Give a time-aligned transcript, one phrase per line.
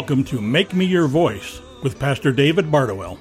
[0.00, 3.18] Welcome to Make Me Your Voice with Pastor David Bardowell.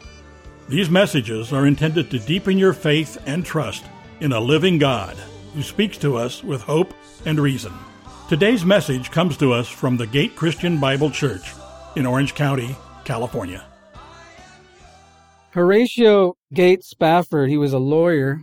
[0.69, 3.83] These messages are intended to deepen your faith and trust
[4.21, 5.17] in a living God
[5.53, 6.93] who speaks to us with hope
[7.25, 7.73] and reason.
[8.29, 11.51] Today's message comes to us from the Gate Christian Bible Church
[11.97, 13.65] in Orange County, California.
[15.49, 18.41] Horatio Gate Spafford, he was a lawyer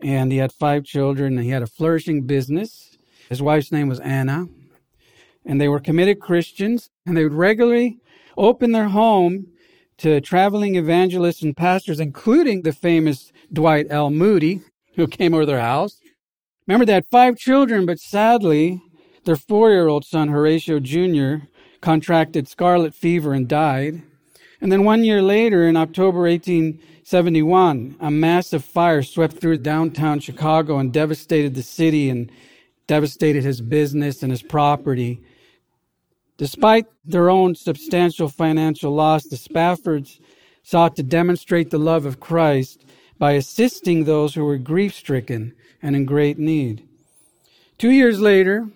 [0.00, 2.96] and he had five children and he had a flourishing business.
[3.28, 4.46] His wife's name was Anna
[5.44, 7.98] and they were committed Christians and they would regularly
[8.36, 9.46] open their home
[9.98, 14.10] to traveling evangelists and pastors, including the famous Dwight L.
[14.10, 14.60] Moody,
[14.96, 16.00] who came over their house.
[16.66, 18.80] Remember, they had five children, but sadly,
[19.24, 21.46] their four year old son, Horatio Jr.,
[21.80, 24.02] contracted scarlet fever and died.
[24.60, 30.78] And then one year later, in October 1871, a massive fire swept through downtown Chicago
[30.78, 32.30] and devastated the city and
[32.86, 35.20] devastated his business and his property.
[36.36, 40.18] Despite their own substantial financial loss, the Spaffords
[40.62, 42.84] sought to demonstrate the love of Christ
[43.18, 46.86] by assisting those who were grief stricken and in great need.
[47.78, 48.68] Two years later,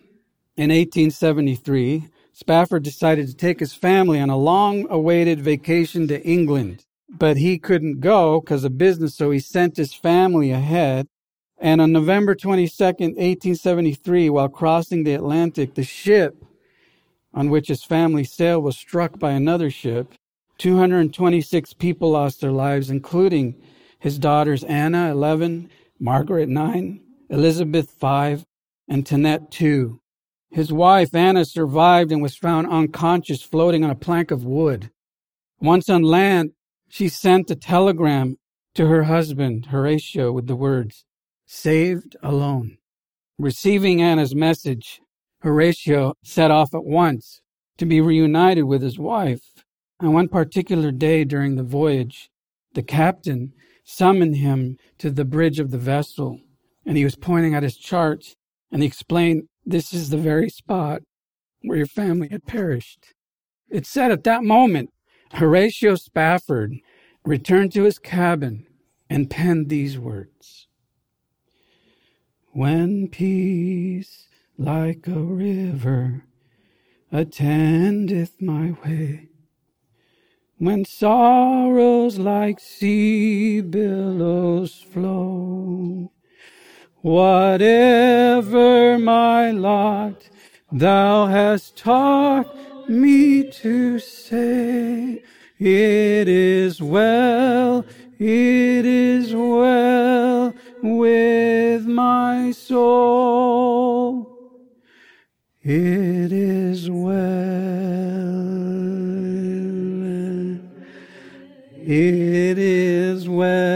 [0.56, 6.84] in 1873, Spafford decided to take his family on a long awaited vacation to England.
[7.08, 11.06] But he couldn't go because of business, so he sent his family ahead.
[11.58, 16.44] And on November 22nd, 1873, while crossing the Atlantic, the ship
[17.36, 20.14] on which his family sailed was struck by another ship.
[20.58, 23.54] 226 people lost their lives, including
[23.98, 25.70] his daughters Anna, 11,
[26.00, 28.44] Margaret, 9, Elizabeth, 5,
[28.88, 30.00] and Tanetta, 2.
[30.50, 34.90] His wife, Anna, survived and was found unconscious floating on a plank of wood.
[35.60, 36.52] Once on land,
[36.88, 38.36] she sent a telegram
[38.74, 41.04] to her husband, Horatio, with the words,
[41.46, 42.78] saved alone.
[43.38, 45.00] Receiving Anna's message,
[45.46, 47.40] Horatio set off at once
[47.78, 49.62] to be reunited with his wife.
[50.00, 52.30] On one particular day during the voyage,
[52.74, 53.52] the captain
[53.84, 56.40] summoned him to the bridge of the vessel,
[56.84, 58.34] and he was pointing at his chart,
[58.72, 61.02] and he explained, This is the very spot
[61.62, 63.14] where your family had perished.
[63.70, 64.90] It said at that moment,
[65.34, 66.74] Horatio Spafford
[67.24, 68.66] returned to his cabin
[69.08, 70.66] and penned these words
[72.52, 74.25] When peace
[74.58, 76.24] like a river
[77.12, 79.28] attendeth my way.
[80.58, 86.12] When sorrows like sea billows flow,
[87.02, 90.28] whatever my lot,
[90.72, 92.48] thou hast taught
[92.88, 95.22] me to say,
[95.58, 97.84] it is well,
[98.18, 103.75] it is well with my soul.
[105.68, 107.16] It is well.
[111.74, 113.66] It is well.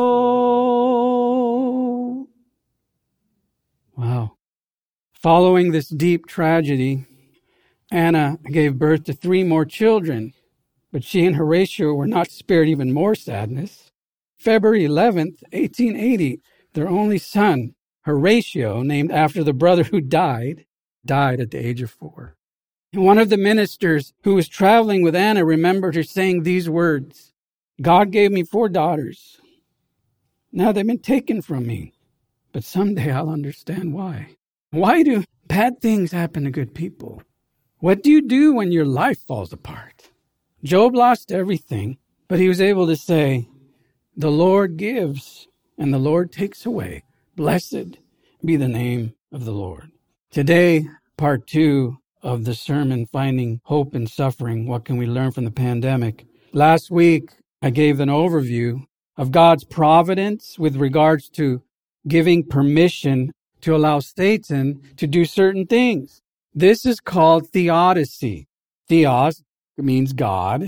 [3.96, 4.32] Wow.
[5.12, 7.06] Following this deep tragedy,
[7.90, 10.32] Anna gave birth to three more children,
[10.92, 13.90] but she and Horatio were not spared even more sadness.
[14.38, 16.40] February 11th, 1880,
[16.74, 20.66] their only son, Horatio, named after the brother who died,
[21.04, 22.36] died at the age of four.
[22.92, 27.32] And one of the ministers who was traveling with Anna remembered her saying these words
[27.80, 29.40] God gave me four daughters.
[30.52, 31.94] Now they've been taken from me,
[32.52, 34.36] but someday I'll understand why.
[34.70, 37.22] Why do bad things happen to good people?
[37.80, 40.10] What do you do when your life falls apart?
[40.62, 41.96] Job lost everything,
[42.28, 43.48] but he was able to say,
[44.14, 47.04] The Lord gives and the Lord takes away.
[47.36, 47.96] Blessed
[48.44, 49.92] be the name of the Lord.
[50.30, 54.66] Today, part two of the sermon, Finding Hope in Suffering.
[54.66, 56.26] What can we learn from the pandemic?
[56.52, 57.30] Last week,
[57.62, 58.84] I gave an overview
[59.16, 61.62] of God's providence with regards to
[62.06, 63.32] giving permission
[63.62, 66.20] to allow Satan to do certain things.
[66.54, 68.48] This is called theodicy.
[68.88, 69.42] Theos
[69.76, 70.64] means God.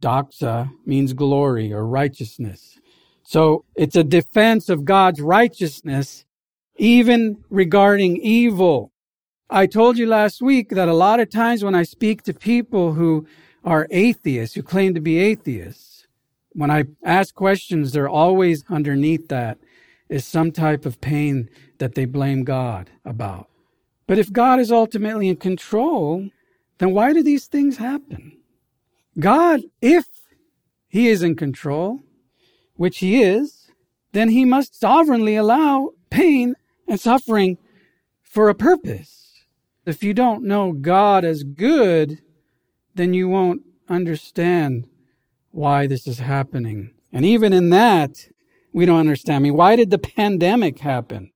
[0.00, 2.78] Doxa means glory or righteousness.
[3.24, 6.24] So it's a defense of God's righteousness,
[6.76, 8.92] even regarding evil.
[9.50, 12.94] I told you last week that a lot of times when I speak to people
[12.94, 13.26] who
[13.64, 16.06] are atheists, who claim to be atheists,
[16.52, 19.58] when I ask questions, they're always underneath that
[20.08, 23.47] is some type of pain that they blame God about.
[24.08, 26.30] But if God is ultimately in control,
[26.78, 28.38] then why do these things happen?
[29.20, 30.06] God, if
[30.88, 32.00] he is in control,
[32.74, 33.70] which he is,
[34.12, 36.56] then he must sovereignly allow pain
[36.88, 37.58] and suffering
[38.22, 39.44] for a purpose.
[39.84, 42.22] If you don't know God as good,
[42.94, 44.88] then you won't understand
[45.50, 46.92] why this is happening.
[47.12, 48.28] And even in that,
[48.72, 49.36] we don't understand.
[49.36, 51.30] I mean, why did the pandemic happen?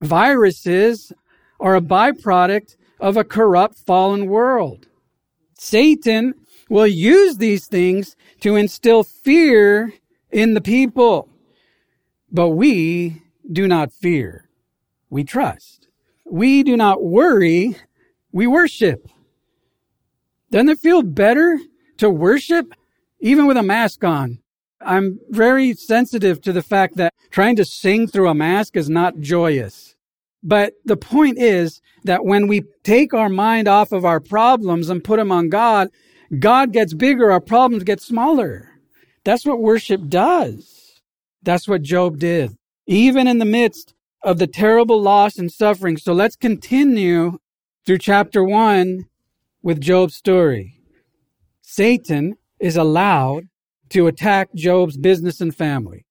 [0.00, 1.12] Viruses
[1.64, 4.86] are a byproduct of a corrupt fallen world.
[5.58, 6.34] Satan
[6.68, 9.94] will use these things to instill fear
[10.30, 11.30] in the people.
[12.30, 14.50] But we do not fear.
[15.08, 15.88] We trust.
[16.26, 17.76] We do not worry.
[18.30, 19.08] We worship.
[20.50, 21.58] Doesn't it feel better
[21.96, 22.74] to worship
[23.20, 24.38] even with a mask on?
[24.82, 29.20] I'm very sensitive to the fact that trying to sing through a mask is not
[29.20, 29.93] joyous.
[30.44, 35.02] But the point is that when we take our mind off of our problems and
[35.02, 35.88] put them on God,
[36.38, 38.68] God gets bigger, our problems get smaller.
[39.24, 41.00] That's what worship does.
[41.42, 42.54] That's what Job did,
[42.86, 45.96] even in the midst of the terrible loss and suffering.
[45.96, 47.38] So let's continue
[47.86, 49.06] through chapter one
[49.62, 50.78] with Job's story.
[51.62, 53.48] Satan is allowed
[53.90, 56.04] to attack Job's business and family.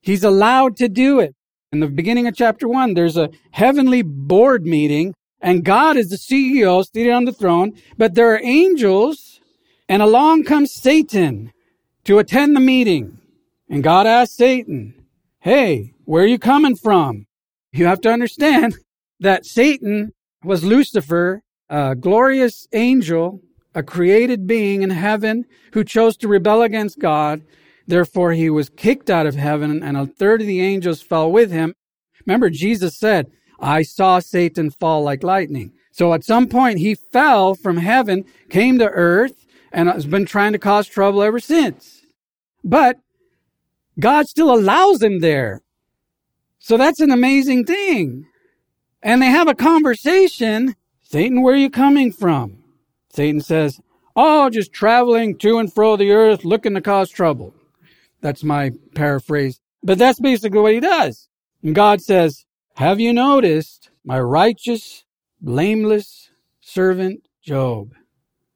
[0.00, 1.35] He's allowed to do it.
[1.72, 6.16] In the beginning of chapter one, there's a heavenly board meeting and God is the
[6.16, 9.40] CEO seated on the throne, but there are angels
[9.88, 11.52] and along comes Satan
[12.04, 13.18] to attend the meeting.
[13.68, 14.94] And God asked Satan,
[15.40, 17.26] Hey, where are you coming from?
[17.72, 18.76] You have to understand
[19.20, 23.40] that Satan was Lucifer, a glorious angel
[23.76, 27.42] a created being in heaven who chose to rebel against God.
[27.86, 31.50] Therefore, he was kicked out of heaven, and a third of the angels fell with
[31.50, 31.74] him.
[32.26, 33.30] Remember, Jesus said,
[33.60, 35.72] I saw Satan fall like lightning.
[35.92, 40.52] So at some point, he fell from heaven, came to earth, and has been trying
[40.52, 42.02] to cause trouble ever since.
[42.64, 42.98] But
[43.98, 45.62] God still allows him there.
[46.58, 48.26] So that's an amazing thing.
[49.02, 50.74] And they have a conversation.
[51.02, 52.58] Satan, where are you coming from?
[53.10, 53.80] Satan says,
[54.16, 57.54] Oh, just traveling to and fro the earth looking to cause trouble.
[58.20, 59.60] That's my paraphrase.
[59.82, 61.28] But that's basically what he does.
[61.62, 62.44] And God says,
[62.76, 65.04] Have you noticed my righteous,
[65.40, 66.30] blameless
[66.60, 67.92] servant Job?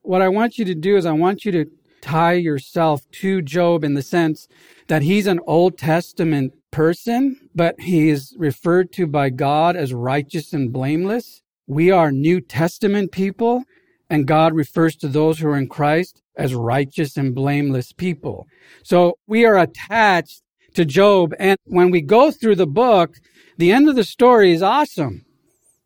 [0.03, 1.67] What I want you to do is I want you to
[2.01, 4.49] tie yourself to Job in the sense
[4.89, 10.53] that he's an Old Testament person, but he is referred to by God as righteous
[10.53, 11.43] and blameless.
[11.67, 13.65] We are New Testament people
[14.11, 18.47] and God refers to those who are in Christ as righteous and blameless people.
[18.83, 20.43] So we are attached
[20.75, 21.33] to Job.
[21.39, 23.15] And when we go through the book,
[23.57, 25.25] the end of the story is awesome.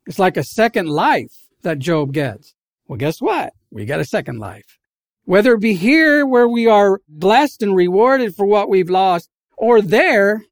[0.07, 2.53] It's like a second life that Job gets.
[2.87, 3.53] Well, guess what?
[3.71, 4.77] We got a second life.
[5.25, 9.81] Whether it be here where we are blessed and rewarded for what we've lost or
[9.81, 10.43] there,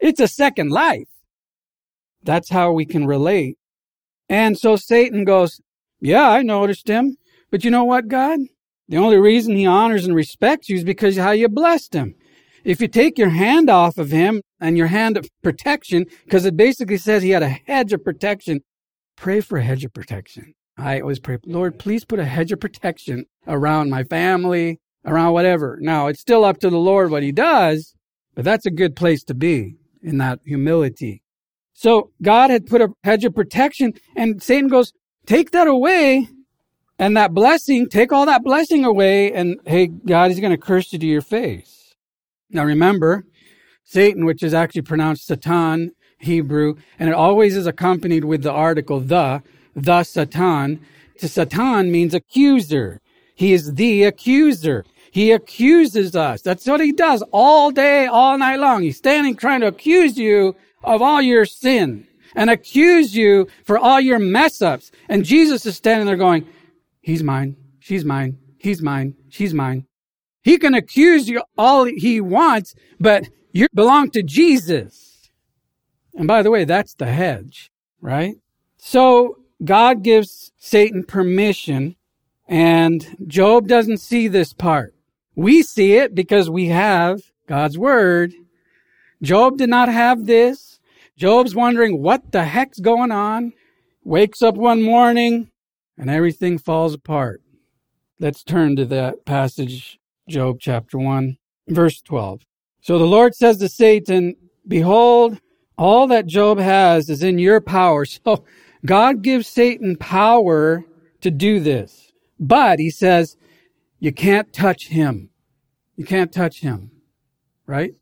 [0.00, 1.08] it's a second life.
[2.22, 3.58] That's how we can relate.
[4.28, 5.60] And so Satan goes,
[6.00, 7.16] yeah, I noticed him.
[7.52, 8.40] But you know what, God?
[8.88, 12.14] The only reason he honors and respects you is because how you blessed him.
[12.64, 16.56] If you take your hand off of him and your hand of protection, because it
[16.56, 18.60] basically says he had a hedge of protection,
[19.16, 20.54] pray for a hedge of protection.
[20.78, 25.76] I always pray, Lord, please put a hedge of protection around my family, around whatever.
[25.80, 27.94] Now, it's still up to the Lord what he does,
[28.34, 31.22] but that's a good place to be in that humility.
[31.74, 34.92] So God had put a hedge of protection and Satan goes,
[35.26, 36.28] take that away
[36.98, 40.92] and that blessing, take all that blessing away, and hey, God is going to curse
[40.92, 41.94] you to your face.
[42.50, 43.24] Now remember,
[43.84, 49.00] Satan, which is actually pronounced Satan, Hebrew, and it always is accompanied with the article
[49.00, 49.42] the,
[49.74, 50.80] the Satan.
[51.18, 53.00] To Satan means accuser.
[53.34, 54.84] He is the accuser.
[55.10, 56.40] He accuses us.
[56.42, 58.82] That's what he does all day, all night long.
[58.82, 64.00] He's standing trying to accuse you of all your sin and accuse you for all
[64.00, 64.90] your mess ups.
[65.08, 66.46] And Jesus is standing there going,
[67.02, 67.56] He's mine.
[67.80, 68.38] She's mine.
[68.58, 69.14] He's mine.
[69.28, 69.86] She's mine.
[70.42, 75.30] He can accuse you all he wants, but you belong to Jesus.
[76.14, 78.36] And by the way, that's the hedge, right?
[78.76, 81.96] So God gives Satan permission
[82.48, 84.94] and Job doesn't see this part.
[85.34, 88.32] We see it because we have God's word.
[89.22, 90.80] Job did not have this.
[91.16, 93.52] Job's wondering what the heck's going on.
[94.04, 95.51] Wakes up one morning,
[95.98, 97.42] and everything falls apart.
[98.18, 102.42] Let's turn to that passage, Job chapter 1, verse 12.
[102.80, 105.40] So the Lord says to Satan, Behold,
[105.76, 108.04] all that Job has is in your power.
[108.24, 108.44] So
[108.84, 110.84] God gives Satan power
[111.20, 112.12] to do this.
[112.38, 113.36] But he says,
[114.00, 115.30] You can't touch him.
[115.96, 116.90] You can't touch him.
[117.66, 117.94] Right?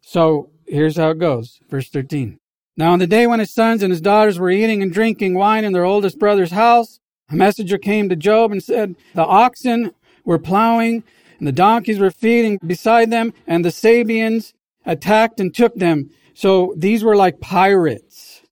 [0.00, 1.60] So here's how it goes.
[1.70, 2.38] Verse 13.
[2.76, 5.64] Now on the day when his sons and his daughters were eating and drinking wine
[5.64, 6.98] in their oldest brother's house,
[7.30, 9.92] a messenger came to Job and said, The oxen
[10.24, 11.04] were plowing
[11.38, 14.52] and the donkeys were feeding beside them and the Sabeans
[14.84, 16.10] attacked and took them.
[16.34, 18.42] So these were like pirates.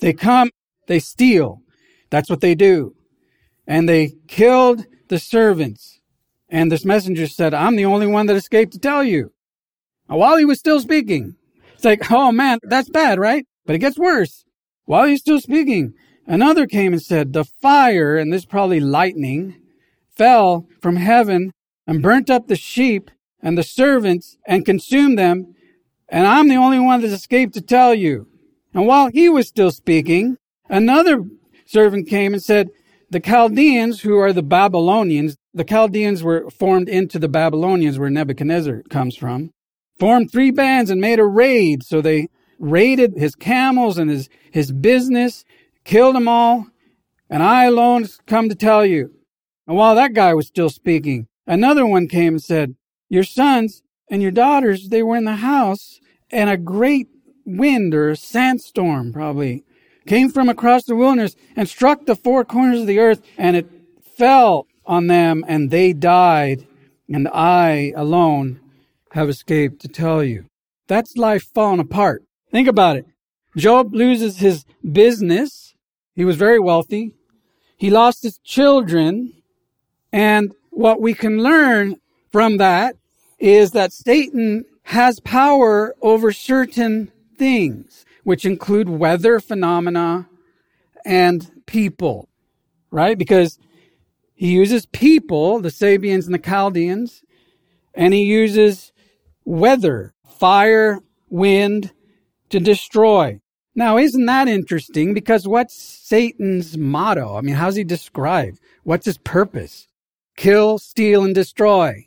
[0.00, 0.50] They come,
[0.86, 1.62] they steal.
[2.10, 2.94] That's what they do.
[3.66, 6.00] And they killed the servants.
[6.48, 9.32] And this messenger said, I'm the only one that escaped to tell you.
[10.06, 11.36] while he was still speaking,
[11.74, 13.46] it's like, oh man, that's bad, right?
[13.66, 14.44] But it gets worse.
[14.84, 15.94] While he's still speaking,
[16.26, 19.56] another came and said, the fire, and this probably lightning,
[20.10, 21.52] fell from heaven
[21.86, 23.10] and burnt up the sheep
[23.42, 25.54] and the servants and consumed them.
[26.08, 28.28] And I'm the only one that escaped to tell you.
[28.72, 30.36] And while he was still speaking,
[30.68, 31.24] another
[31.66, 32.70] servant came and said,
[33.10, 38.82] the Chaldeans, who are the Babylonians, the Chaldeans were formed into the Babylonians where Nebuchadnezzar
[38.90, 39.50] comes from,
[39.98, 41.84] formed three bands and made a raid.
[41.84, 42.28] So they
[42.58, 45.44] raided his camels and his, his business,
[45.84, 46.66] killed them all.
[47.30, 49.12] And I alone come to tell you.
[49.66, 52.76] And while that guy was still speaking, another one came and said,
[53.08, 56.00] your sons and your daughters, they were in the house
[56.30, 57.08] and a great
[57.46, 59.64] wind or a sandstorm probably
[60.06, 63.66] came from across the wilderness and struck the four corners of the earth and it
[64.16, 66.66] fell on them and they died
[67.08, 68.60] and I alone
[69.12, 70.46] have escaped to tell you.
[70.88, 72.24] That's life falling apart.
[72.50, 73.06] Think about it.
[73.56, 75.73] Job loses his business.
[76.14, 77.12] He was very wealthy.
[77.76, 79.32] He lost his children.
[80.12, 81.96] And what we can learn
[82.30, 82.96] from that
[83.38, 90.28] is that Satan has power over certain things, which include weather phenomena
[91.04, 92.28] and people,
[92.90, 93.18] right?
[93.18, 93.58] Because
[94.34, 97.22] he uses people, the Sabeans and the Chaldeans,
[97.94, 98.92] and he uses
[99.44, 101.92] weather, fire, wind
[102.50, 103.40] to destroy.
[103.74, 105.14] Now, isn't that interesting?
[105.14, 107.36] Because what's Satan's motto?
[107.36, 108.60] I mean, how's he described?
[108.84, 109.88] What's his purpose?
[110.36, 112.06] Kill, steal, and destroy.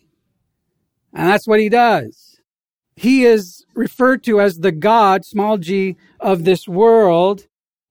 [1.13, 2.39] And that's what he does.
[2.95, 7.47] He is referred to as the God, small g, of this world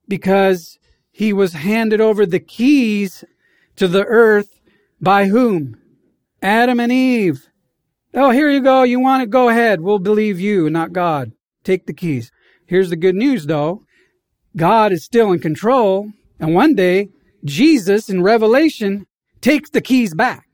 [0.09, 0.79] because
[1.13, 3.25] he was handed over the keys
[3.77, 4.61] to the earth
[5.01, 5.79] by whom?
[6.43, 7.49] Adam and Eve.
[8.15, 8.83] Oh, here you go.
[8.83, 9.31] You want it?
[9.31, 9.81] Go ahead.
[9.81, 11.33] We'll believe you, not God.
[11.65, 12.31] Take the keys.
[12.67, 13.85] Here's the good news though.
[14.57, 16.11] God is still in control.
[16.39, 17.09] And one day,
[17.45, 19.07] Jesus in Revelation
[19.41, 20.47] takes the keys back.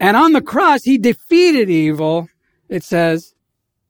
[0.00, 2.28] And on the cross, he defeated evil.
[2.68, 3.34] It says,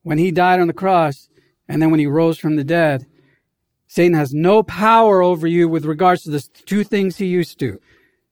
[0.02, 1.28] when he died on the cross,
[1.68, 3.06] and then when he rose from the dead,
[3.86, 7.78] Satan has no power over you with regards to the two things he used to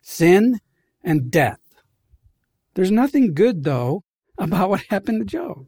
[0.00, 0.58] sin
[1.04, 1.60] and death.
[2.74, 4.04] There's nothing good, though,
[4.38, 5.66] about what happened to Job.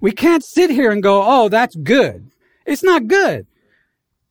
[0.00, 2.30] We can't sit here and go, oh, that's good.
[2.68, 3.46] It's not good.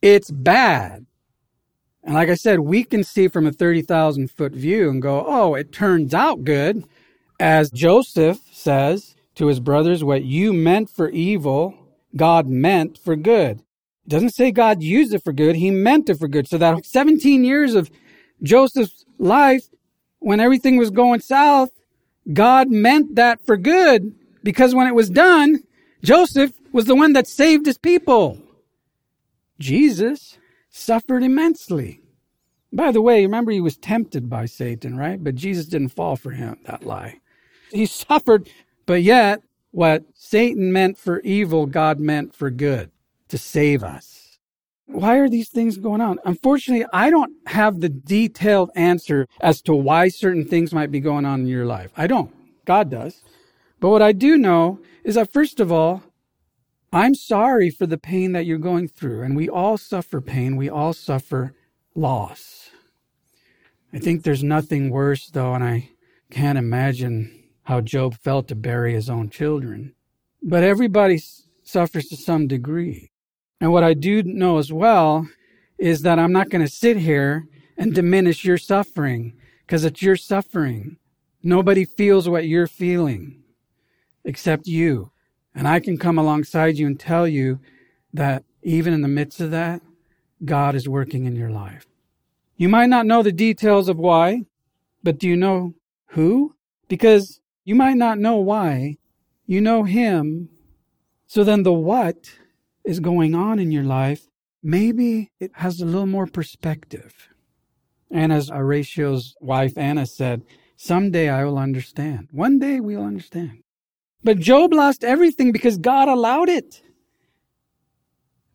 [0.02, 1.08] It's bad.
[2.04, 5.56] And like I said, we can see from a 30,000 foot view and go, oh,
[5.56, 6.86] it turns out good.
[7.40, 11.74] As Joseph says to his brothers, what you meant for evil,
[12.16, 13.60] God meant for good.
[14.06, 15.56] It doesn't say God used it for good.
[15.56, 16.48] He meant it for good.
[16.48, 17.90] So that 17 years of
[18.44, 19.64] Joseph's life,
[20.20, 21.72] when everything was going south,
[22.32, 24.14] God meant that for good
[24.44, 25.64] because when it was done,
[26.04, 28.40] Joseph was the one that saved his people.
[29.60, 30.38] Jesus
[30.70, 32.02] suffered immensely.
[32.72, 35.24] By the way, remember he was tempted by Satan, right?
[35.24, 37.20] But Jesus didn't fall for him, that lie.
[37.72, 38.50] He suffered,
[38.86, 42.92] but yet what Satan meant for evil, God meant for good
[43.30, 44.38] to save us.
[44.86, 46.20] Why are these things going on?
[46.24, 51.26] Unfortunately, I don't have the detailed answer as to why certain things might be going
[51.26, 51.92] on in your life.
[51.98, 52.34] I don't.
[52.66, 53.22] God does.
[53.80, 56.04] But what I do know is that first of all,
[56.92, 59.22] I'm sorry for the pain that you're going through.
[59.22, 60.56] And we all suffer pain.
[60.56, 61.54] We all suffer
[61.96, 62.70] loss.
[63.94, 65.92] I think there's nothing worse, though, and I
[66.30, 69.94] can't imagine how Job felt to bury his own children.
[70.42, 71.22] But everybody
[71.64, 73.12] suffers to some degree.
[73.60, 75.28] And what I do know as well
[75.78, 80.16] is that I'm not going to sit here and diminish your suffering because it's your
[80.16, 80.98] suffering.
[81.44, 83.44] Nobody feels what you're feeling
[84.28, 85.12] except you.
[85.56, 87.60] And I can come alongside you and tell you
[88.14, 89.82] that even in the midst of that,
[90.46, 91.88] God is working in your life.
[92.58, 94.44] You might not know the details of why,
[95.02, 95.74] but do you know
[96.10, 96.56] who?
[96.88, 98.98] Because you might not know why.
[99.46, 100.50] You know Him.
[101.26, 102.32] So then the what
[102.86, 104.28] is going on in your life,
[104.62, 107.30] maybe it has a little more perspective.
[108.12, 110.44] And as Horatio's wife Anna said,
[110.76, 112.28] Someday I will understand.
[112.32, 113.64] One day we'll understand.
[114.28, 116.82] But Job lost everything because God allowed it.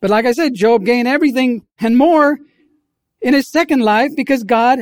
[0.02, 2.38] But like I said, Job gained everything and more
[3.22, 4.80] in his second life because God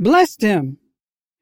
[0.00, 0.78] blessed him.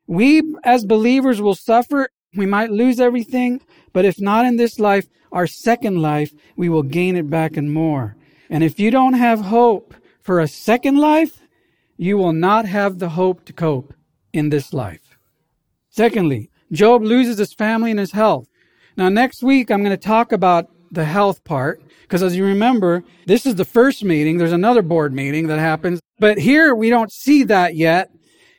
[0.06, 2.10] We as believers will suffer.
[2.36, 3.62] We might lose everything,
[3.94, 7.72] but if not in this life, our second life, we will gain it back and
[7.72, 8.16] more.
[8.50, 11.40] And if you don't have hope for a second life,
[11.96, 13.94] you will not have the hope to cope
[14.34, 15.16] in this life.
[15.88, 18.47] Secondly, Job loses his family and his health.
[18.98, 23.04] Now, next week, I'm going to talk about the health part because as you remember,
[23.26, 24.38] this is the first meeting.
[24.38, 28.10] There's another board meeting that happens, but here we don't see that yet.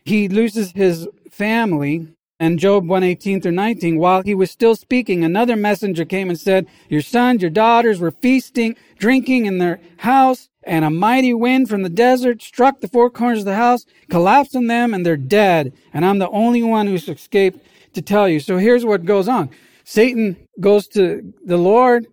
[0.05, 2.07] He loses his family
[2.39, 6.67] and Job 118 through 19, while he was still speaking, another messenger came and said,
[6.87, 11.81] Your sons, your daughters were feasting, drinking in their house, and a mighty wind from
[11.81, 15.73] the desert struck the four corners of the house, collapsed on them, and they're dead.
[15.93, 17.59] And I'm the only one who's escaped
[17.93, 18.39] to tell you.
[18.39, 19.49] So here's what goes on.
[19.89, 22.05] Satan goes to the Lord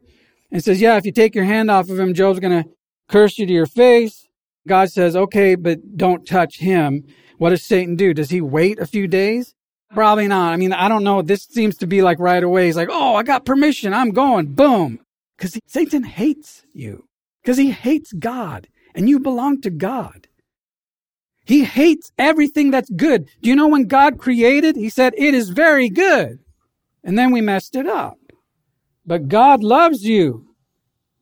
[0.51, 2.71] and says, Yeah, if you take your hand off of him, Job's going to
[3.11, 4.27] curse you to your face.
[4.67, 7.05] God says, Okay, but don't touch him.
[7.37, 8.15] What does Satan do?
[8.15, 9.55] Does he wait a few days?
[9.93, 10.55] Probably not.
[10.55, 11.21] I mean, I don't know.
[11.21, 12.65] This seems to be like right away.
[12.65, 13.93] He's like, oh, I got permission.
[13.93, 14.55] I'm going.
[14.55, 15.01] Boom.
[15.37, 17.05] Because Satan hates you.
[17.43, 18.69] Because he hates God.
[18.95, 20.29] And you belong to God.
[21.45, 23.29] He hates everything that's good.
[23.43, 24.77] Do you know when God created?
[24.77, 26.39] He said, it is very good.
[27.07, 28.19] And then we messed it up.
[29.07, 30.49] But God loves you.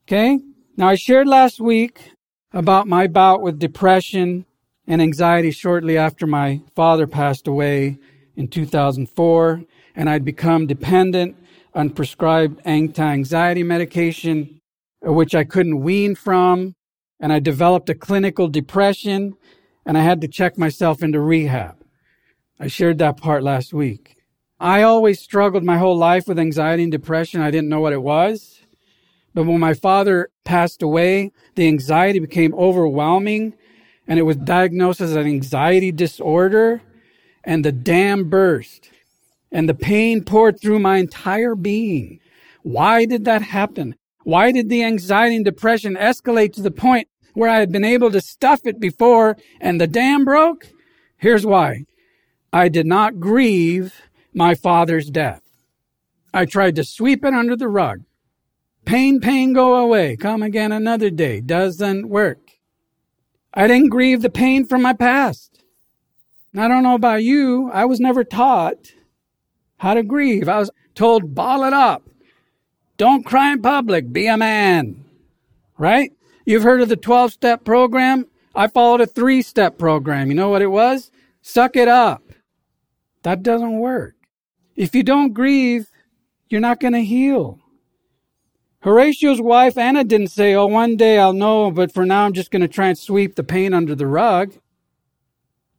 [0.09, 0.41] Okay?
[0.79, 2.13] Now I shared last week
[2.53, 4.47] about my bout with depression
[4.87, 7.99] and anxiety shortly after my father passed away
[8.35, 9.63] in 2004,
[9.95, 11.37] and I'd become dependent
[11.75, 14.61] on prescribed anti-anxiety medication,
[15.07, 16.75] uh, which I couldn't wean from,
[17.21, 19.37] and I developed a clinical depression,
[19.85, 21.77] and I had to check myself into rehab.
[22.59, 24.17] I shared that part last week.
[24.61, 27.41] I always struggled my whole life with anxiety and depression.
[27.41, 28.61] I didn't know what it was.
[29.35, 33.55] But when my father passed away, the anxiety became overwhelming
[34.07, 36.83] and it was diagnosed as an anxiety disorder
[37.43, 38.91] and the dam burst
[39.51, 42.21] and the pain poured through my entire being.
[42.63, 43.97] Why did that happen?
[44.23, 48.11] Why did the anxiety and depression escalate to the point where I had been able
[48.13, 50.69] to stuff it before and the dam broke?
[51.17, 51.85] Here's why.
[52.53, 54.01] I did not grieve
[54.35, 55.43] my father's death.
[56.33, 58.03] I tried to sweep it under the rug.
[58.85, 60.17] Pain, pain, go away.
[60.17, 61.41] Come again another day.
[61.41, 62.51] Doesn't work.
[63.55, 65.63] I didn't grieve the pain from my past.
[66.57, 67.71] I don't know about you.
[67.73, 68.93] I was never taught
[69.79, 70.49] how to grieve.
[70.49, 72.03] I was told, ball it up.
[72.97, 74.13] Don't cry in public.
[74.13, 75.05] Be a man.
[75.79, 76.13] Right?
[76.45, 78.27] You've heard of the 12 step program?
[78.55, 80.29] I followed a three step program.
[80.29, 81.11] You know what it was?
[81.43, 82.23] Suck it up.
[83.23, 84.15] That doesn't work.
[84.77, 85.91] If you don't grieve,
[86.49, 87.61] you're not going to heal.
[88.81, 92.51] Horatio's wife, Anna, didn't say, Oh, one day I'll know, but for now I'm just
[92.51, 94.55] going to try and sweep the pain under the rug.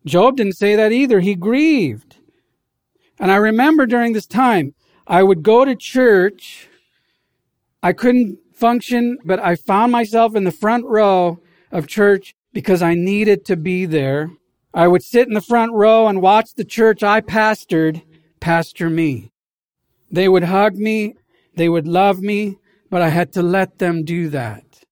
[0.05, 1.19] Job didn't say that either.
[1.19, 2.17] He grieved.
[3.19, 4.73] And I remember during this time,
[5.07, 6.67] I would go to church.
[7.83, 11.39] I couldn't function, but I found myself in the front row
[11.71, 14.31] of church because I needed to be there.
[14.73, 18.01] I would sit in the front row and watch the church I pastored
[18.45, 19.31] pastor me.
[20.11, 21.15] They would hug me.
[21.55, 22.59] They would love me,
[22.91, 24.83] but I had to let them do that.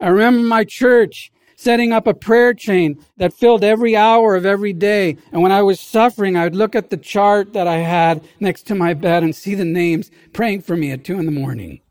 [0.00, 4.72] I remember my church setting up a prayer chain that filled every hour of every
[4.72, 5.16] day.
[5.30, 8.64] And when I was suffering, I would look at the chart that I had next
[8.64, 11.82] to my bed and see the names praying for me at two in the morning.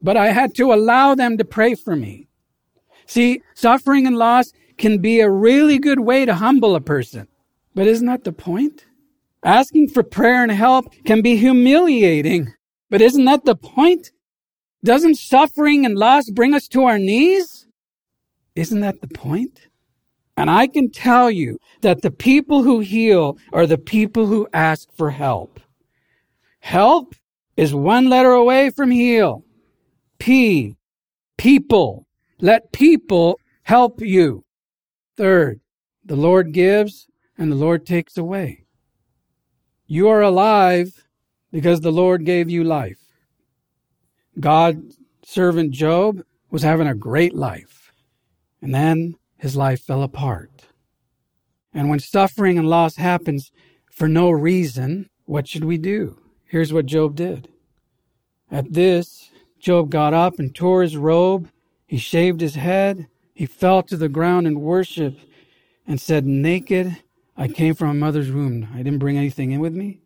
[0.00, 2.28] But I had to allow them to pray for me.
[3.04, 7.28] See, suffering and loss can be a really good way to humble a person.
[7.74, 8.86] But isn't that the point?
[9.44, 12.52] Asking for prayer and help can be humiliating.
[12.90, 14.12] But isn't that the point?
[14.84, 17.66] Doesn't suffering and loss bring us to our knees?
[18.54, 19.68] Isn't that the point?
[20.36, 24.92] And I can tell you that the people who heal are the people who ask
[24.92, 25.60] for help.
[26.60, 27.14] Help
[27.56, 29.44] is one letter away from heal.
[30.18, 30.76] P,
[31.36, 32.06] people.
[32.40, 34.44] Let people help you.
[35.16, 35.60] Third,
[36.04, 38.61] the Lord gives and the Lord takes away.
[39.92, 41.06] You are alive
[41.52, 43.12] because the Lord gave you life.
[44.40, 47.92] God's servant Job was having a great life.
[48.62, 50.64] And then his life fell apart.
[51.74, 53.52] And when suffering and loss happens
[53.90, 56.18] for no reason, what should we do?
[56.46, 57.50] Here's what Job did.
[58.50, 59.28] At this,
[59.58, 61.50] Job got up and tore his robe.
[61.84, 63.08] He shaved his head.
[63.34, 65.18] He fell to the ground in worship
[65.86, 66.96] and said, Naked
[67.36, 68.68] I came from a mother's womb.
[68.74, 70.00] I didn't bring anything in with me,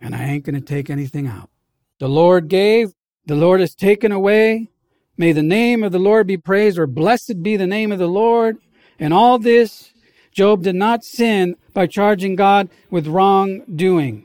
[0.00, 1.50] and I ain't going to take anything out.
[1.98, 2.92] The Lord gave,
[3.26, 4.68] the Lord has taken away.
[5.16, 8.06] May the name of the Lord be praised, or blessed be the name of the
[8.06, 8.58] Lord.
[8.98, 9.92] And all this,
[10.32, 14.24] Job did not sin by charging God with wrongdoing.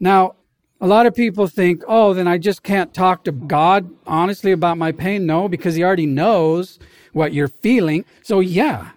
[0.00, 0.34] Now,
[0.80, 4.78] a lot of people think, oh, then I just can't talk to God honestly about
[4.78, 5.26] my pain.
[5.26, 6.78] No, because He already knows
[7.12, 8.04] what you're feeling.
[8.22, 8.90] So, yeah,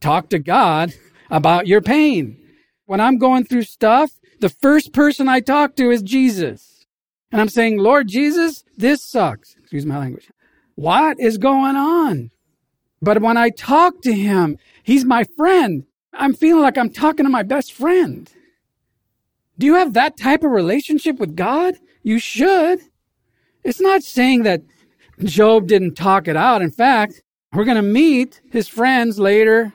[0.00, 0.94] talk to God
[1.30, 2.40] about your pain.
[2.86, 4.10] When I'm going through stuff,
[4.40, 6.86] the first person I talk to is Jesus.
[7.32, 9.56] And I'm saying, Lord Jesus, this sucks.
[9.56, 10.30] Excuse my language.
[10.74, 12.30] What is going on?
[13.00, 15.84] But when I talk to him, he's my friend.
[16.12, 18.30] I'm feeling like I'm talking to my best friend.
[19.58, 21.74] Do you have that type of relationship with God?
[22.02, 22.80] You should.
[23.62, 24.62] It's not saying that
[25.22, 26.62] Job didn't talk it out.
[26.62, 29.72] In fact, we're going to meet his friends later.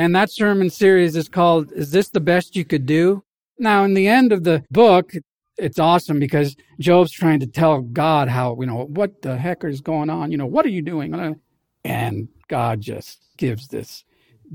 [0.00, 3.22] And that sermon series is called, Is This the Best You Could Do?
[3.58, 5.12] Now, in the end of the book,
[5.58, 9.82] it's awesome because Job's trying to tell God how, you know, what the heck is
[9.82, 10.32] going on?
[10.32, 11.36] You know, what are you doing?
[11.84, 14.04] And God just gives this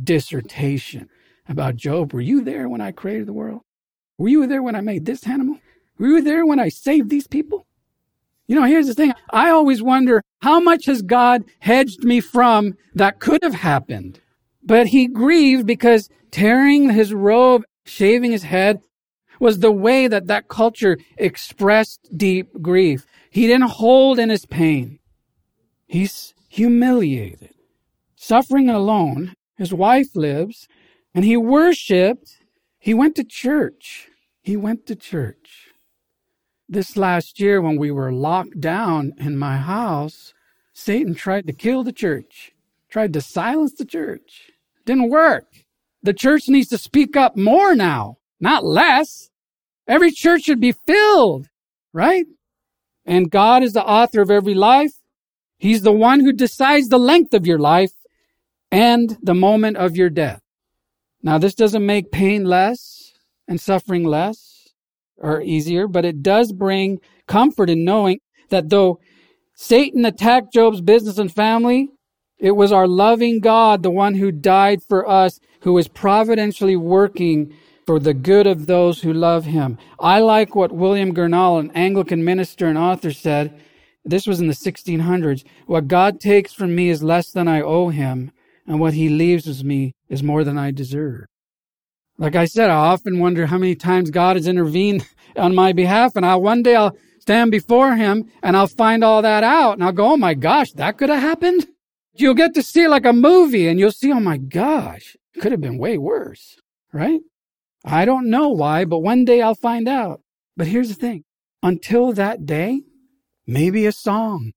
[0.03, 1.10] dissertation
[1.47, 2.12] about Job.
[2.12, 3.62] Were you there when I created the world?
[4.17, 5.60] Were you there when I made this animal?
[5.99, 7.67] Were you there when I saved these people?
[8.47, 9.13] You know, here's the thing.
[9.29, 14.21] I always wonder how much has God hedged me from that could have happened?
[14.65, 18.82] But he grieved because tearing his robe, shaving his head
[19.39, 23.06] was the way that that culture expressed deep grief.
[23.30, 24.99] He didn't hold in his pain.
[25.88, 27.54] He's humiliated.
[28.15, 30.67] Suffering alone, his wife lives,
[31.13, 32.38] and he worshiped
[32.86, 34.10] he went to church.
[34.43, 35.69] He went to church.
[36.69, 40.36] This last year, when we were locked down in my house,
[40.71, 42.51] Satan tried to kill the church,
[42.88, 44.51] tried to silence the church.
[44.85, 45.45] Didn't work.
[46.03, 49.29] The church needs to speak up more now, not less.
[49.87, 51.49] Every church should be filled,
[51.93, 52.25] right?
[53.05, 54.93] And God is the author of every life.
[55.57, 57.91] He's the one who decides the length of your life
[58.71, 60.41] and the moment of your death.
[61.23, 63.13] Now, this doesn't make pain less
[63.47, 64.69] and suffering less
[65.17, 68.19] or easier, but it does bring comfort in knowing
[68.49, 68.99] that though
[69.55, 71.89] Satan attacked Job's business and family,
[72.37, 77.53] it was our loving God, the one who died for us, who is providentially working
[77.85, 79.77] for the good of those who love him.
[79.99, 83.59] I like what William Gurnall, an Anglican minister and author, said.
[84.03, 85.43] This was in the 1600s.
[85.65, 88.31] What God takes from me is less than I owe him,
[88.67, 91.25] and what he leaves with me is more than I deserve.
[92.17, 96.15] Like I said, I often wonder how many times God has intervened on my behalf,
[96.15, 99.83] and I'll one day I'll stand before him and I'll find all that out, and
[99.83, 101.67] I'll go, oh my gosh, that could have happened?
[102.17, 105.62] You'll get to see like a movie, and you'll see, oh my gosh, could have
[105.62, 106.58] been way worse,
[106.93, 107.19] right?
[107.84, 110.21] I don't know why, but one day I'll find out.
[110.56, 111.23] But here's the thing.
[111.62, 112.82] Until that day,
[113.45, 114.54] maybe a song,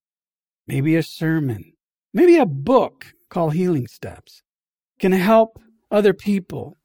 [0.67, 1.73] maybe a sermon,
[2.15, 4.43] maybe a book called Healing Steps
[4.99, 5.59] can help
[5.91, 6.77] other people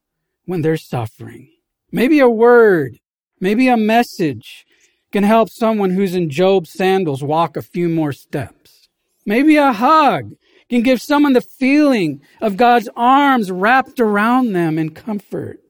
[0.44, 1.50] when they're suffering.
[1.92, 2.98] Maybe a word,
[3.40, 4.66] maybe a message
[5.12, 8.88] can help someone who's in Job's sandals walk a few more steps.
[9.24, 10.32] Maybe a hug
[10.68, 15.60] can give someone the feeling of God's arms wrapped around them in comfort.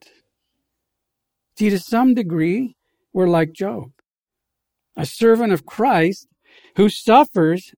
[1.57, 2.75] See, to some degree,
[3.13, 3.91] we're like Job,
[4.97, 6.27] a servant of Christ
[6.75, 7.73] who suffers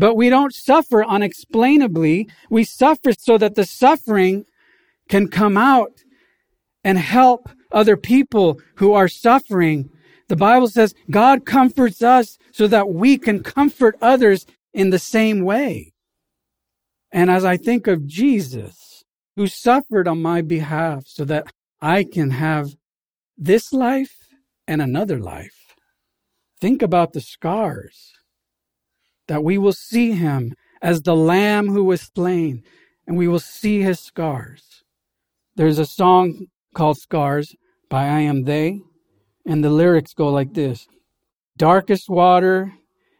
[0.00, 2.26] but we don't suffer unexplainably.
[2.48, 4.46] We suffer so that the suffering
[5.10, 5.92] can come out
[6.82, 9.90] and help other people who are suffering.
[10.28, 15.44] The Bible says God comforts us so that we can comfort others in the same
[15.44, 15.92] way.
[17.12, 19.04] And as I think of Jesus,
[19.36, 22.74] who suffered on my behalf so that I can have
[23.36, 24.16] this life
[24.68, 25.74] and another life,
[26.60, 28.12] think about the scars
[29.28, 32.62] that we will see him as the lamb who was slain
[33.06, 34.82] and we will see his scars.
[35.56, 37.54] There's a song called Scars
[37.88, 38.80] by I Am They,
[39.46, 40.86] and the lyrics go like this
[41.56, 42.72] Darkest water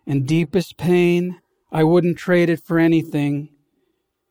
[0.07, 1.41] and deepest pain,
[1.73, 3.51] I wouldn't trade it for anything,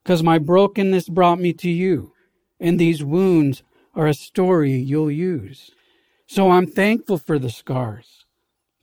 [0.04, 2.14] because my brokenness brought me to you,
[2.60, 3.64] and these wounds
[3.96, 5.72] are a story you'll use.
[6.28, 8.26] So I'm thankful for the scars,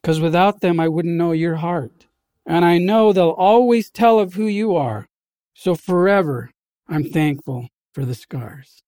[0.03, 2.07] because without them I wouldn't know your heart.
[2.45, 5.09] And I know they'll always tell of who you are.
[5.55, 6.51] So forever,
[6.89, 8.83] I'm thankful for the scars.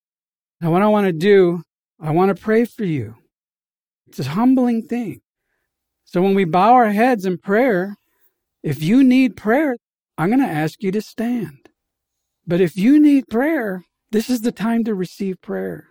[0.61, 1.63] Now, what I want to do,
[2.01, 3.17] I want to pray for you.
[4.07, 5.23] It's a humbling thing.
[6.05, 7.97] So when we bow our heads in prayer,
[8.63, 9.77] if you need prayer,
[10.17, 11.68] I'm going to ask you to stand.
[12.49, 15.89] But if you need prayer, this is the time to receive prayer.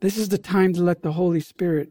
[0.00, 1.88] This is the time to let the Holy Spirit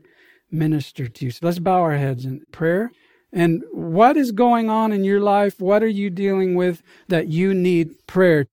[0.51, 1.31] minister to you.
[1.31, 2.91] So let's bow our heads in prayer.
[3.33, 5.59] And what is going on in your life?
[5.59, 8.45] What are you dealing with that you need prayer?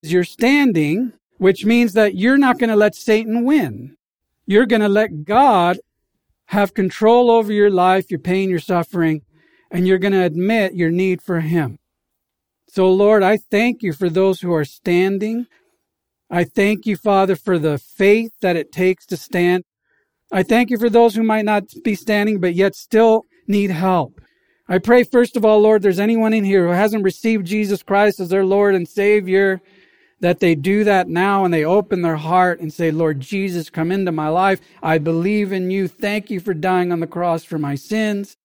[0.00, 3.96] You're standing, which means that you're not going to let Satan win.
[4.46, 5.80] You're going to let God
[6.46, 9.22] have control over your life, your pain, your suffering,
[9.72, 11.80] and you're going to admit your need for Him.
[12.74, 15.46] So, Lord, I thank you for those who are standing.
[16.28, 19.62] I thank you, Father, for the faith that it takes to stand.
[20.32, 24.20] I thank you for those who might not be standing, but yet still need help.
[24.66, 28.18] I pray, first of all, Lord, there's anyone in here who hasn't received Jesus Christ
[28.18, 29.60] as their Lord and Savior,
[30.18, 33.92] that they do that now and they open their heart and say, Lord Jesus, come
[33.92, 34.60] into my life.
[34.82, 35.86] I believe in you.
[35.86, 38.36] Thank you for dying on the cross for my sins.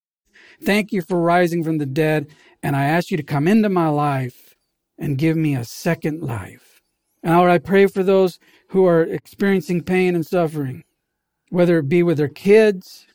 [0.62, 2.28] Thank you for rising from the dead.
[2.62, 4.56] And I ask you to come into my life
[4.98, 6.82] and give me a second life.
[7.24, 10.84] And Lord, I pray for those who are experiencing pain and suffering,
[11.50, 13.08] whether it be with their kids,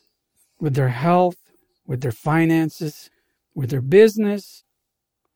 [0.59, 1.37] with their health,
[1.85, 3.09] with their finances,
[3.53, 4.63] with their business.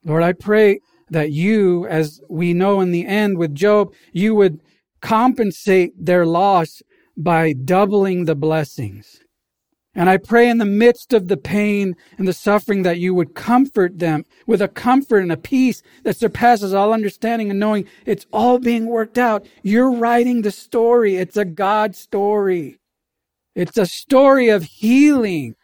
[0.03, 4.59] Lord, I pray that you, as we know in the end with Job, you would
[5.01, 6.81] compensate their loss
[7.17, 9.21] by doubling the blessings.
[9.95, 13.33] And I pray in the midst of the pain and the suffering that you would
[13.33, 18.27] comfort them with a comfort and a peace that surpasses all understanding and knowing it's
[18.31, 19.45] all being worked out.
[19.63, 21.15] You're writing the story.
[21.15, 22.79] It's a God story.
[23.55, 25.55] It's a story of healing.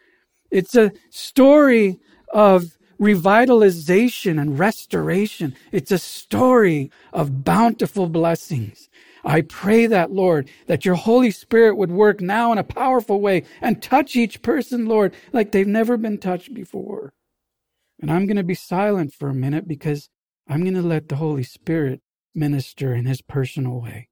[0.49, 1.99] It's a story
[2.33, 5.55] of revitalization and restoration.
[5.71, 8.89] It's a story of bountiful blessings.
[9.25, 13.43] I pray that, Lord, that your Holy Spirit would work now in a powerful way
[13.61, 17.13] and touch each person, Lord, like they've never been touched before.
[18.01, 20.09] And I'm going to be silent for a minute because
[20.47, 22.01] I'm going to let the Holy Spirit
[22.35, 24.09] minister in his personal way.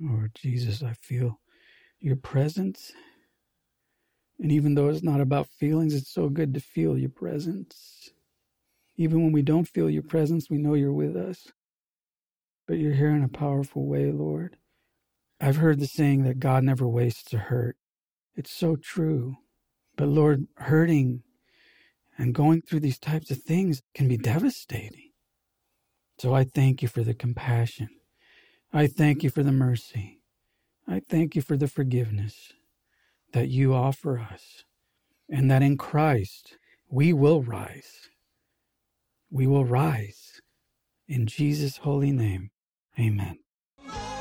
[0.00, 1.40] Lord Jesus, I feel
[2.00, 2.92] your presence.
[4.40, 8.10] And even though it's not about feelings, it's so good to feel your presence.
[8.96, 11.48] Even when we don't feel your presence, we know you're with us.
[12.66, 14.56] But you're here in a powerful way, Lord.
[15.40, 17.76] I've heard the saying that God never wastes a hurt.
[18.36, 19.36] It's so true.
[19.96, 21.22] But Lord, hurting
[22.18, 25.10] and going through these types of things can be devastating.
[26.18, 27.88] So I thank you for the compassion
[28.72, 30.20] I thank you for the mercy.
[30.86, 32.52] I thank you for the forgiveness
[33.32, 34.64] that you offer us,
[35.28, 36.56] and that in Christ
[36.88, 38.08] we will rise.
[39.30, 40.40] We will rise.
[41.08, 42.50] In Jesus' holy name,
[42.98, 43.38] amen.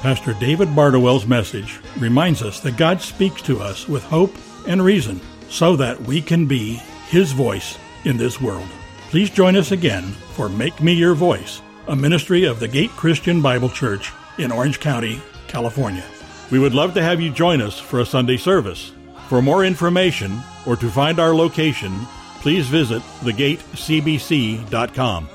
[0.02, 4.34] Pastor David Bardowell's message reminds us that God speaks to us with hope
[4.68, 5.20] and reason
[5.50, 6.76] so that we can be
[7.08, 8.68] His voice in this world.
[9.10, 13.42] Please join us again for Make Me Your Voice, a ministry of the Gate Christian
[13.42, 16.06] Bible Church in Orange County, California.
[16.52, 18.94] We would love to have you join us for a Sunday service.
[19.30, 21.96] For more information or to find our location,
[22.42, 25.30] please visit thegatecbc.com.